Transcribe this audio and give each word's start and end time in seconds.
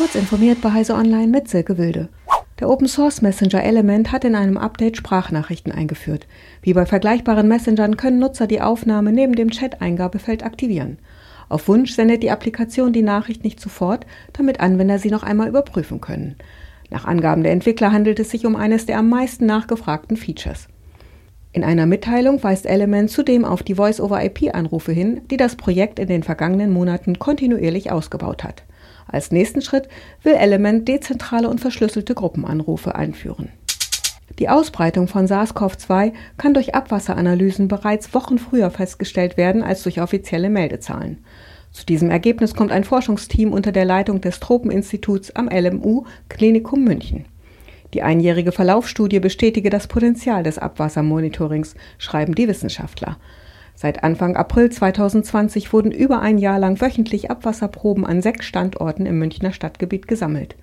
Kurz 0.00 0.14
informiert 0.14 0.62
bei 0.62 0.72
Heise 0.72 0.94
Online 0.94 1.26
mit 1.26 1.48
Silke 1.48 1.76
Wilde. 1.76 2.08
Der 2.58 2.70
Open 2.70 2.88
Source 2.88 3.20
Messenger 3.20 3.62
Element 3.62 4.12
hat 4.12 4.24
in 4.24 4.34
einem 4.34 4.56
Update 4.56 4.96
Sprachnachrichten 4.96 5.72
eingeführt. 5.72 6.26
Wie 6.62 6.72
bei 6.72 6.86
vergleichbaren 6.86 7.46
Messengern 7.46 7.98
können 7.98 8.18
Nutzer 8.18 8.46
die 8.46 8.62
Aufnahme 8.62 9.12
neben 9.12 9.34
dem 9.34 9.50
Chat-Eingabefeld 9.50 10.42
aktivieren. 10.42 11.00
Auf 11.50 11.68
Wunsch 11.68 11.92
sendet 11.92 12.22
die 12.22 12.30
Applikation 12.30 12.94
die 12.94 13.02
Nachricht 13.02 13.44
nicht 13.44 13.60
sofort, 13.60 14.06
damit 14.32 14.60
Anwender 14.60 14.98
sie 14.98 15.10
noch 15.10 15.22
einmal 15.22 15.48
überprüfen 15.48 16.00
können. 16.00 16.36
Nach 16.88 17.04
Angaben 17.04 17.42
der 17.42 17.52
Entwickler 17.52 17.92
handelt 17.92 18.18
es 18.20 18.30
sich 18.30 18.46
um 18.46 18.56
eines 18.56 18.86
der 18.86 18.96
am 18.96 19.10
meisten 19.10 19.44
nachgefragten 19.44 20.16
Features. 20.16 20.68
In 21.52 21.62
einer 21.62 21.84
Mitteilung 21.84 22.42
weist 22.42 22.64
Element 22.64 23.10
zudem 23.10 23.44
auf 23.44 23.62
die 23.62 23.74
Voice-over-IP-Anrufe 23.74 24.92
hin, 24.92 25.20
die 25.30 25.36
das 25.36 25.56
Projekt 25.56 25.98
in 25.98 26.08
den 26.08 26.22
vergangenen 26.22 26.72
Monaten 26.72 27.18
kontinuierlich 27.18 27.92
ausgebaut 27.92 28.44
hat. 28.44 28.62
Als 29.06 29.32
nächsten 29.32 29.62
Schritt 29.62 29.88
will 30.22 30.34
Element 30.34 30.86
dezentrale 30.88 31.48
und 31.48 31.60
verschlüsselte 31.60 32.14
Gruppenanrufe 32.14 32.94
einführen. 32.94 33.50
Die 34.38 34.48
Ausbreitung 34.48 35.08
von 35.08 35.26
SARS-CoV-2 35.26 36.12
kann 36.38 36.54
durch 36.54 36.74
Abwasseranalysen 36.74 37.68
bereits 37.68 38.14
Wochen 38.14 38.38
früher 38.38 38.70
festgestellt 38.70 39.36
werden 39.36 39.62
als 39.62 39.82
durch 39.82 40.00
offizielle 40.00 40.48
Meldezahlen. 40.48 41.24
Zu 41.72 41.86
diesem 41.86 42.10
Ergebnis 42.10 42.54
kommt 42.54 42.72
ein 42.72 42.84
Forschungsteam 42.84 43.52
unter 43.52 43.72
der 43.72 43.84
Leitung 43.84 44.20
des 44.20 44.40
Tropeninstituts 44.40 45.36
am 45.36 45.48
LMU 45.48 46.04
Klinikum 46.28 46.84
München. 46.84 47.26
Die 47.92 48.02
einjährige 48.02 48.52
Verlaufsstudie 48.52 49.20
bestätige 49.20 49.70
das 49.70 49.88
Potenzial 49.88 50.42
des 50.42 50.58
Abwassermonitorings, 50.58 51.74
schreiben 51.98 52.34
die 52.34 52.48
Wissenschaftler. 52.48 53.18
Seit 53.82 54.04
Anfang 54.04 54.36
April 54.36 54.68
2020 54.68 55.72
wurden 55.72 55.90
über 55.90 56.20
ein 56.20 56.36
Jahr 56.36 56.58
lang 56.58 56.82
wöchentlich 56.82 57.30
Abwasserproben 57.30 58.04
an 58.04 58.20
sechs 58.20 58.44
Standorten 58.44 59.06
im 59.06 59.18
Münchner 59.18 59.54
Stadtgebiet 59.54 60.06
gesammelt. 60.06 60.54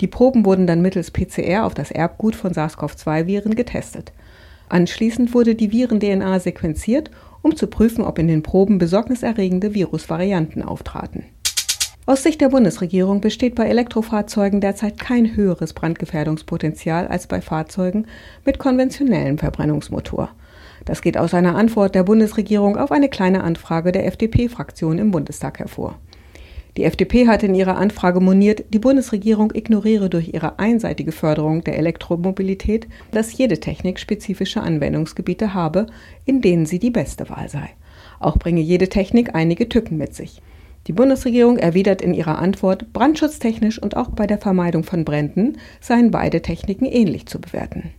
Die 0.00 0.06
Proben 0.06 0.46
wurden 0.46 0.66
dann 0.66 0.80
mittels 0.80 1.10
PCR 1.10 1.66
auf 1.66 1.74
das 1.74 1.90
Erbgut 1.90 2.34
von 2.34 2.54
SARS-CoV-2-Viren 2.54 3.54
getestet. 3.54 4.12
Anschließend 4.70 5.34
wurde 5.34 5.56
die 5.56 5.72
Viren-DNA 5.72 6.40
sequenziert, 6.40 7.10
um 7.42 7.54
zu 7.54 7.66
prüfen, 7.66 8.02
ob 8.02 8.18
in 8.18 8.28
den 8.28 8.42
Proben 8.42 8.78
besorgniserregende 8.78 9.74
Virusvarianten 9.74 10.62
auftraten. 10.62 11.24
Aus 12.06 12.22
Sicht 12.22 12.40
der 12.40 12.48
Bundesregierung 12.48 13.20
besteht 13.20 13.56
bei 13.56 13.66
Elektrofahrzeugen 13.66 14.62
derzeit 14.62 14.98
kein 14.98 15.36
höheres 15.36 15.74
Brandgefährdungspotenzial 15.74 17.08
als 17.08 17.26
bei 17.26 17.42
Fahrzeugen 17.42 18.06
mit 18.46 18.58
konventionellem 18.58 19.36
Verbrennungsmotor. 19.36 20.30
Das 20.84 21.00
geht 21.00 21.16
aus 21.16 21.34
einer 21.34 21.56
Antwort 21.56 21.94
der 21.94 22.02
Bundesregierung 22.02 22.76
auf 22.76 22.92
eine 22.92 23.08
kleine 23.08 23.42
Anfrage 23.42 23.92
der 23.92 24.06
FDP-Fraktion 24.06 24.98
im 24.98 25.10
Bundestag 25.10 25.58
hervor. 25.58 25.98
Die 26.76 26.84
FDP 26.84 27.28
hat 27.28 27.44
in 27.44 27.54
ihrer 27.54 27.76
Anfrage 27.76 28.18
moniert, 28.18 28.64
die 28.70 28.80
Bundesregierung 28.80 29.52
ignoriere 29.54 30.10
durch 30.10 30.34
ihre 30.34 30.58
einseitige 30.58 31.12
Förderung 31.12 31.62
der 31.62 31.78
Elektromobilität, 31.78 32.88
dass 33.12 33.36
jede 33.38 33.60
Technik 33.60 34.00
spezifische 34.00 34.60
Anwendungsgebiete 34.60 35.54
habe, 35.54 35.86
in 36.24 36.40
denen 36.40 36.66
sie 36.66 36.80
die 36.80 36.90
beste 36.90 37.30
Wahl 37.30 37.48
sei. 37.48 37.70
Auch 38.18 38.38
bringe 38.38 38.60
jede 38.60 38.88
Technik 38.88 39.36
einige 39.36 39.68
Tücken 39.68 39.96
mit 39.98 40.14
sich. 40.14 40.42
Die 40.88 40.92
Bundesregierung 40.92 41.58
erwidert 41.58 42.02
in 42.02 42.12
ihrer 42.12 42.40
Antwort, 42.40 42.92
brandschutztechnisch 42.92 43.80
und 43.80 43.96
auch 43.96 44.10
bei 44.10 44.26
der 44.26 44.38
Vermeidung 44.38 44.82
von 44.82 45.04
Bränden 45.04 45.58
seien 45.80 46.10
beide 46.10 46.42
Techniken 46.42 46.86
ähnlich 46.86 47.26
zu 47.26 47.40
bewerten. 47.40 47.92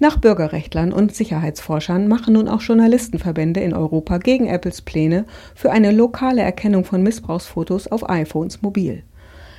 Nach 0.00 0.16
Bürgerrechtlern 0.16 0.92
und 0.92 1.12
Sicherheitsforschern 1.12 2.06
machen 2.06 2.34
nun 2.34 2.46
auch 2.46 2.60
Journalistenverbände 2.60 3.58
in 3.58 3.74
Europa 3.74 4.18
gegen 4.18 4.46
Apples 4.46 4.80
Pläne 4.80 5.24
für 5.56 5.72
eine 5.72 5.90
lokale 5.90 6.40
Erkennung 6.40 6.84
von 6.84 7.02
Missbrauchsfotos 7.02 7.88
auf 7.88 8.08
iPhones 8.08 8.62
mobil. 8.62 9.02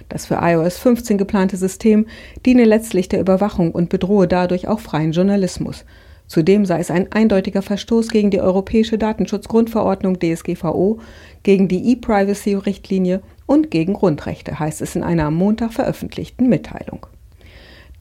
Das 0.07 0.27
für 0.27 0.39
iOS 0.41 0.77
15 0.77 1.17
geplante 1.17 1.57
System 1.57 2.05
diene 2.45 2.63
letztlich 2.63 3.09
der 3.09 3.19
Überwachung 3.19 3.73
und 3.73 3.89
bedrohe 3.89 4.29
dadurch 4.29 4.69
auch 4.69 4.79
freien 4.79 5.11
Journalismus. 5.11 5.83
Zudem 6.25 6.65
sei 6.65 6.79
es 6.79 6.89
ein 6.89 7.11
eindeutiger 7.11 7.61
Verstoß 7.61 8.07
gegen 8.07 8.31
die 8.31 8.39
Europäische 8.39 8.97
Datenschutzgrundverordnung 8.97 10.19
DSGVO, 10.19 10.99
gegen 11.43 11.67
die 11.67 11.91
E-Privacy-Richtlinie 11.91 13.21
und 13.45 13.71
gegen 13.71 13.93
Grundrechte, 13.93 14.57
heißt 14.57 14.81
es 14.81 14.95
in 14.95 15.03
einer 15.03 15.25
am 15.25 15.35
Montag 15.35 15.73
veröffentlichten 15.73 16.47
Mitteilung. 16.47 17.07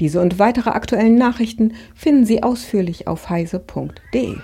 Diese 0.01 0.21
und 0.21 0.39
weitere 0.39 0.71
aktuellen 0.71 1.17
Nachrichten 1.17 1.75
finden 1.95 2.25
Sie 2.25 2.43
ausführlich 2.43 3.07
auf 3.07 3.29
heise.de. 3.29 4.37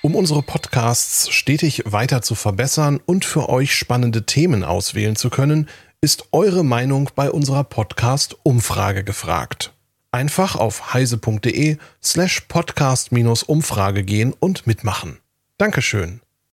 Um 0.00 0.14
unsere 0.14 0.42
Podcasts 0.42 1.28
stetig 1.30 1.82
weiter 1.86 2.22
zu 2.22 2.34
verbessern 2.34 3.00
und 3.04 3.24
für 3.24 3.48
euch 3.48 3.74
spannende 3.74 4.26
Themen 4.26 4.62
auswählen 4.62 5.16
zu 5.16 5.28
können, 5.28 5.68
ist 6.00 6.28
eure 6.30 6.64
Meinung 6.64 7.10
bei 7.16 7.30
unserer 7.30 7.64
Podcast-Umfrage 7.64 9.02
gefragt. 9.02 9.72
Einfach 10.12 10.54
auf 10.54 10.94
heise.de 10.94 11.78
slash 12.02 12.42
podcast-umfrage 12.42 14.04
gehen 14.04 14.34
und 14.38 14.66
mitmachen. 14.66 15.18
Dankeschön. 15.58 16.20